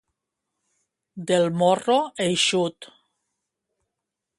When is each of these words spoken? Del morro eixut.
Del 1.33 1.47
morro 1.59 2.01
eixut. 2.27 2.93